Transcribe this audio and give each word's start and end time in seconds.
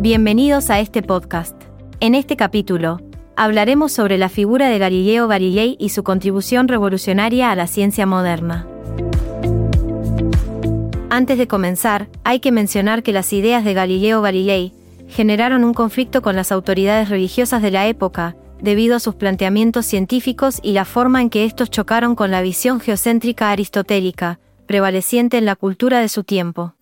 Bienvenidos 0.00 0.70
a 0.70 0.78
este 0.78 1.02
podcast. 1.02 1.60
En 1.98 2.14
este 2.14 2.36
capítulo, 2.36 3.00
hablaremos 3.34 3.90
sobre 3.90 4.16
la 4.16 4.28
figura 4.28 4.68
de 4.68 4.78
Galileo 4.78 5.26
Galilei 5.26 5.76
y 5.80 5.88
su 5.88 6.04
contribución 6.04 6.68
revolucionaria 6.68 7.50
a 7.50 7.56
la 7.56 7.66
ciencia 7.66 8.06
moderna. 8.06 8.64
Antes 11.10 11.36
de 11.36 11.48
comenzar, 11.48 12.08
hay 12.22 12.38
que 12.38 12.52
mencionar 12.52 13.02
que 13.02 13.12
las 13.12 13.32
ideas 13.32 13.64
de 13.64 13.74
Galileo 13.74 14.22
Galilei 14.22 14.72
generaron 15.08 15.64
un 15.64 15.74
conflicto 15.74 16.22
con 16.22 16.36
las 16.36 16.52
autoridades 16.52 17.08
religiosas 17.08 17.60
de 17.60 17.72
la 17.72 17.88
época, 17.88 18.36
debido 18.62 18.94
a 18.94 19.00
sus 19.00 19.16
planteamientos 19.16 19.84
científicos 19.84 20.60
y 20.62 20.74
la 20.74 20.84
forma 20.84 21.20
en 21.22 21.28
que 21.28 21.44
estos 21.44 21.70
chocaron 21.70 22.14
con 22.14 22.30
la 22.30 22.40
visión 22.40 22.78
geocéntrica 22.78 23.50
aristotélica, 23.50 24.38
prevaleciente 24.66 25.38
en 25.38 25.44
la 25.44 25.56
cultura 25.56 25.98
de 25.98 26.08
su 26.08 26.22
tiempo. 26.22 26.74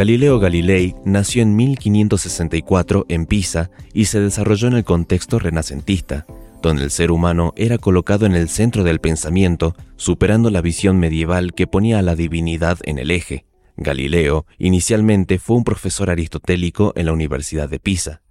Galileo 0.00 0.38
Galilei 0.38 0.94
nació 1.04 1.42
en 1.42 1.54
1564 1.56 3.04
en 3.10 3.26
Pisa 3.26 3.70
y 3.92 4.06
se 4.06 4.18
desarrolló 4.18 4.68
en 4.68 4.72
el 4.72 4.82
contexto 4.82 5.38
renacentista, 5.38 6.24
donde 6.62 6.84
el 6.84 6.90
ser 6.90 7.10
humano 7.10 7.52
era 7.54 7.76
colocado 7.76 8.24
en 8.24 8.34
el 8.34 8.48
centro 8.48 8.82
del 8.82 9.00
pensamiento, 9.00 9.76
superando 9.96 10.48
la 10.48 10.62
visión 10.62 10.98
medieval 10.98 11.52
que 11.52 11.66
ponía 11.66 11.98
a 11.98 12.02
la 12.02 12.16
divinidad 12.16 12.78
en 12.84 12.98
el 12.98 13.10
eje. 13.10 13.44
Galileo 13.76 14.46
inicialmente 14.56 15.38
fue 15.38 15.58
un 15.58 15.64
profesor 15.64 16.08
aristotélico 16.08 16.94
en 16.96 17.04
la 17.04 17.12
Universidad 17.12 17.68
de 17.68 17.78
Pisa. 17.78 18.22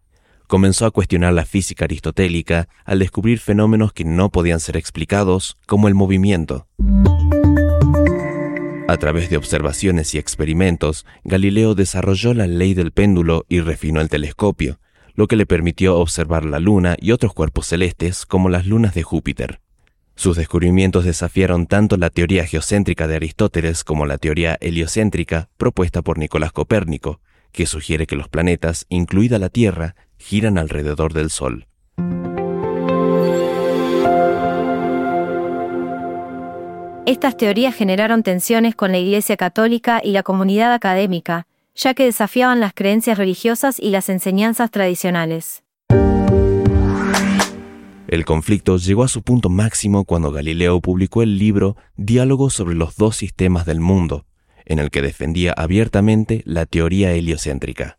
Comenzó 0.48 0.88
a 0.88 0.92
cuestionar 0.92 1.34
la 1.34 1.45
física 1.45 1.86
aristotélica 1.86 2.67
al 2.84 2.98
descubrir 2.98 3.38
fenómenos 3.38 3.94
que 3.94 4.06
no 4.06 4.31
podían 4.31 4.59
ser 4.59 4.76
explicados, 4.76 5.56
como 5.67 5.88
el 5.88 5.94
movimiento. 5.94 6.66
A 8.90 8.98
través 8.98 9.30
de 9.30 9.38
observaciones 9.38 10.16
y 10.16 10.18
experimentos, 10.18 11.06
Galileo 11.23 11.76
desarrolló 11.76 12.34
la 12.34 12.48
ley 12.48 12.73
del 12.73 12.92
péndulo 12.92 13.46
y 13.48 13.59
refinó 13.59 14.02
el 14.02 14.09
telescopio, 14.09 14.80
lo 15.14 15.28
que 15.28 15.36
le 15.36 15.46
permitió 15.46 16.00
observar 16.00 16.44
la 16.44 16.59
Luna 16.59 16.98
y 17.00 17.12
otros 17.12 17.36
cuerpos 17.36 17.68
celestes 17.68 18.26
como 18.26 18.50
las 18.50 18.66
lunas 18.66 18.96
de 18.96 19.04
Júpiter. 19.04 19.62
Sus 20.16 20.38
descubrimientos 20.38 21.06
desafiaron 21.06 21.68
tanto 21.68 21.98
la 21.98 22.09
teoría 22.09 22.48
geocéntrica 22.48 23.06
de 23.06 23.18
Aristóteles 23.18 23.84
como 23.84 24.08
la 24.08 24.18
teoría 24.18 24.58
heliocéntrica 24.59 25.50
propuesta 25.58 26.02
por 26.02 26.18
Nicolás 26.18 26.52
Copérnico, 26.52 27.22
que 27.52 27.68
sugiere 27.68 28.08
que 28.08 28.16
los 28.16 28.28
planetas, 28.28 28.88
incluida 28.90 29.38
la 29.38 29.50
Tierra, 29.50 29.96
giran 30.18 30.58
alrededor 30.58 31.14
del 31.14 31.30
Sol. 31.30 31.69
Estas 37.05 37.38
teorías 37.38 37.73
generaron 37.75 38.23
tensiones 38.23 38.75
con 38.75 38.92
la 38.92 38.97
Iglesia 38.97 39.38
Católica 39.38 40.02
y 40.03 40.11
la 40.11 40.23
comunidad 40.23 40.73
académica, 40.73 41.47
ya 41.75 41.94
que 41.94 42.06
desafiaban 42.06 42.59
las 42.59 42.73
creencias 42.73 43.17
religiosas 43.17 43.80
y 43.80 43.89
las 43.89 44.09
enseñanzas 44.09 44.69
tradicionales. 44.69 45.64
El 48.08 48.25
conflicto 48.25 48.78
llegó 48.78 49.03
a 49.03 49.08
su 49.08 49.22
punto 49.22 49.50
máximo 49.50 50.03
cuando 50.03 50.31
Galileo 50.31 50.81
publicó 50.81 51.22
el 51.22 51.38
libro 51.38 51.78
Diálogo 51.95 52.50
sobre 52.50 52.75
los 52.75 52.95
dos 52.95 53.16
sistemas 53.16 53.66
del 53.66 53.80
mundo, 53.80 54.25
en 54.66 54.80
el 54.80 54.89
que 54.89 55.02
defendía 55.02 55.53
abiertamente 55.53 56.41
la 56.45 56.66
teoría 56.66 57.11
heliocéntrica. 57.13 57.97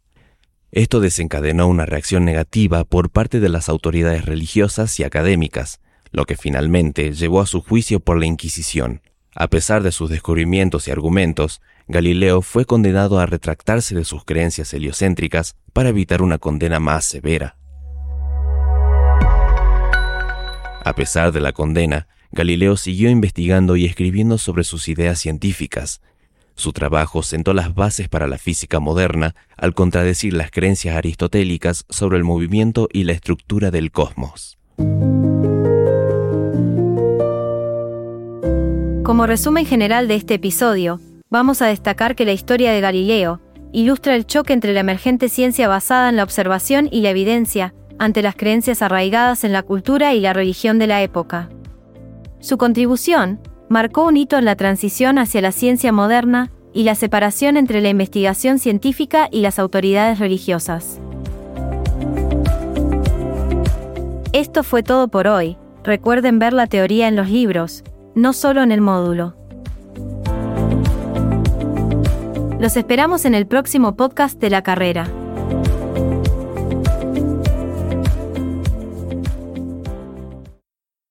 Esto 0.73 1.01
desencadenó 1.01 1.67
una 1.67 1.87
reacción 1.87 2.25
negativa 2.25 2.85
por 2.85 3.11
parte 3.11 3.41
de 3.41 3.49
las 3.49 3.69
autoridades 3.69 4.25
religiosas 4.25 4.99
y 5.01 5.05
académicas, 5.05 5.81
lo 6.13 6.25
que 6.25 6.37
finalmente 6.37 7.13
llevó 7.13 7.41
a 7.41 7.47
su 7.47 7.61
juicio 7.61 8.01
por 8.01 8.19
la 8.19 8.27
Inquisición. 8.27 9.03
A 9.35 9.49
pesar 9.49 9.83
de 9.83 9.93
sus 9.93 10.11
descubrimientos 10.11 10.89
y 10.89 10.91
argumentos, 10.91 11.61
Galileo 11.87 12.43
fue 12.43 12.65
condenado 12.65 13.19
a 13.21 13.27
retractarse 13.27 13.95
de 13.95 14.05
sus 14.05 14.25
creencias 14.25 14.73
heliocéntricas 14.75 15.57
para 15.73 15.91
evitar 15.91 16.23
una 16.23 16.39
condena 16.39 16.81
más 16.81 17.05
severa. 17.05 17.57
A 20.85 20.95
pesar 20.97 21.33
de 21.33 21.41
la 21.41 21.53
condena, 21.53 22.09
Galileo 22.33 22.77
siguió 22.77 23.11
investigando 23.11 23.77
y 23.77 23.87
escribiendo 23.87 24.39
sobre 24.39 24.65
sus 24.65 24.89
ideas 24.89 25.19
científicas. 25.19 26.01
Su 26.55 26.73
trabajo 26.73 27.23
sentó 27.23 27.55
las 27.55 27.75
bases 27.75 28.09
para 28.09 28.27
la 28.27 28.39
física 28.39 28.81
moderna 28.81 29.35
al 29.57 29.75
contradecir 29.75 30.35
las 30.35 30.51
creencias 30.51 30.97
aristotélicas 30.97 31.85
sobre 31.89 32.19
el 32.19 32.25
movimiento 32.25 32.89
y 32.93 33.05
la 33.05 33.13
estructura 33.13 33.71
del 33.71 33.91
cosmos. 33.91 34.59
Como 39.11 39.27
resumen 39.27 39.67
general 39.67 40.07
de 40.07 40.15
este 40.15 40.35
episodio, 40.35 41.01
vamos 41.31 41.63
a 41.63 41.67
destacar 41.67 42.15
que 42.15 42.25
la 42.25 42.31
historia 42.31 42.71
de 42.71 42.81
Galileo 42.81 43.41
ilustra 43.73 44.15
el 44.15 44.25
choque 44.25 44.53
entre 44.53 44.73
la 44.73 44.79
emergente 44.79 45.29
ciencia 45.29 45.67
basada 45.67 46.11
en 46.11 46.15
la 46.15 46.23
observación 46.23 46.89
y 46.93 47.01
la 47.01 47.11
evidencia, 47.11 47.75
ante 47.99 48.23
las 48.23 48.37
creencias 48.37 48.83
arraigadas 48.83 49.43
en 49.43 49.53
la 49.53 49.65
cultura 49.65 50.15
y 50.15 50.21
la 50.21 50.33
religión 50.33 50.79
de 50.79 50.87
la 50.87 51.03
época. 51.03 51.49
Su 52.39 52.57
contribución 52.57 53.41
marcó 53.69 54.07
un 54.07 54.17
hito 54.17 54.39
en 54.39 54.45
la 54.45 54.55
transición 54.55 55.19
hacia 55.19 55.41
la 55.41 55.51
ciencia 55.51 55.91
moderna 55.91 56.53
y 56.73 56.85
la 56.85 56.95
separación 56.95 57.57
entre 57.57 57.81
la 57.81 57.89
investigación 57.89 58.61
científica 58.61 59.29
y 59.33 59.41
las 59.41 59.59
autoridades 59.59 60.21
religiosas. 60.21 61.01
Esto 64.33 64.63
fue 64.63 64.85
todo 64.85 65.09
por 65.09 65.27
hoy. 65.27 65.57
Recuerden 65.83 66.39
ver 66.39 66.53
la 66.53 66.69
teoría 66.69 67.09
en 67.09 67.17
los 67.17 67.29
libros, 67.29 67.83
no 68.15 68.33
solo 68.33 68.63
en 68.63 68.73
el 68.73 68.81
módulo. 68.81 69.35
Los 72.59 72.77
esperamos 72.77 73.25
en 73.25 73.35
el 73.35 73.47
próximo 73.47 73.97
podcast 73.97 74.39
de 74.39 74.51
la 74.51 74.63
carrera. 74.63 75.09